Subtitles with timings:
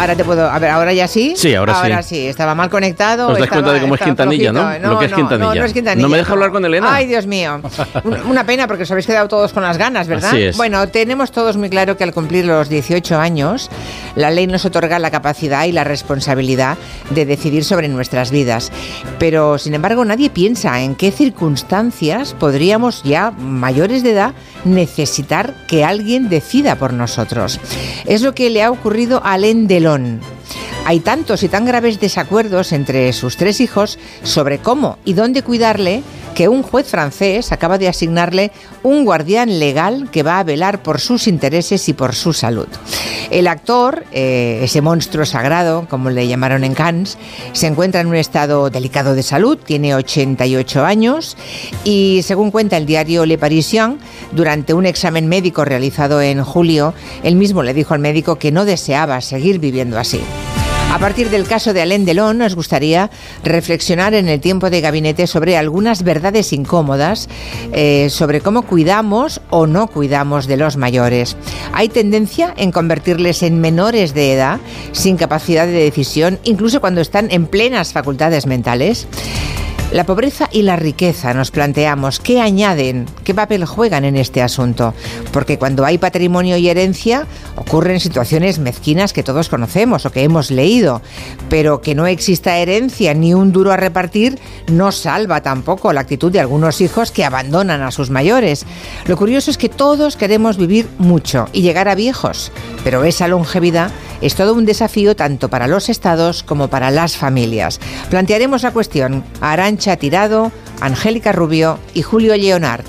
[0.00, 0.48] Ahora te puedo.
[0.50, 1.34] A ver, ahora ya sí.
[1.36, 1.80] Sí, ahora, sí.
[1.82, 2.26] Ahora sí.
[2.26, 3.28] Estaba mal conectado.
[3.28, 4.60] Os das estaba- cuenta de cómo es Quintanilla, ¿no?
[4.62, 4.88] flojito.
[4.88, 5.48] Lo que es Quintanilla.
[5.48, 6.02] No, no es Quintanilla.
[6.02, 6.94] ¿No me deja hablar con Elena?
[6.94, 7.60] Ay, Dios mío.
[8.04, 10.30] Un- Una pena porque os habéis quedado todos con las ganas, ¿verdad?
[10.30, 10.56] Así es.
[10.56, 13.70] Bueno, tenemos todos muy claro que al cumplir los 18 años,
[14.16, 16.78] la ley nos otorga la capacidad y la responsabilidad
[17.10, 18.70] de decidir sobre nuestras vidas.
[19.18, 24.34] Pero, sin embargo, nadie piensa en qué circunstancias podríamos ya, mayores de edad,
[24.64, 27.60] necesitar que alguien decida por nosotros.
[28.06, 30.20] Es lo que le ha ocurrido a Alain Delon.
[30.86, 36.02] Hay tantos y tan graves desacuerdos entre sus tres hijos sobre cómo y dónde cuidarle
[36.34, 38.50] que un juez francés acaba de asignarle
[38.82, 42.68] un guardián legal que va a velar por sus intereses y por su salud.
[43.30, 47.18] El actor, eh, ese monstruo sagrado, como le llamaron en Cannes,
[47.52, 51.36] se encuentra en un estado delicado de salud, tiene 88 años
[51.84, 53.98] y según cuenta el diario Le Parisien,
[54.32, 58.64] durante un examen médico realizado en julio, él mismo le dijo al médico que no
[58.64, 60.20] deseaba seguir viviendo así.
[60.90, 63.10] A partir del caso de Alain Delon, nos gustaría
[63.44, 67.28] reflexionar en el tiempo de gabinete sobre algunas verdades incómodas,
[67.72, 71.36] eh, sobre cómo cuidamos o no cuidamos de los mayores.
[71.72, 74.58] Hay tendencia en convertirles en menores de edad,
[74.90, 79.06] sin capacidad de decisión, incluso cuando están en plenas facultades mentales.
[79.92, 83.06] La pobreza y la riqueza, nos planteamos, ¿qué añaden?
[83.24, 84.94] ¿Qué papel juegan en este asunto?
[85.32, 90.52] Porque cuando hay patrimonio y herencia ocurren situaciones mezquinas que todos conocemos o que hemos
[90.52, 91.02] leído,
[91.48, 94.38] pero que no exista herencia ni un duro a repartir
[94.68, 98.66] no salva tampoco la actitud de algunos hijos que abandonan a sus mayores.
[99.06, 102.52] Lo curioso es que todos queremos vivir mucho y llegar a viejos,
[102.84, 107.80] pero esa longevidad es todo un desafío tanto para los estados como para las familias.
[108.10, 112.84] Plantearemos la cuestión a Arancha Tirado, Angélica Rubio y Julio Leonard.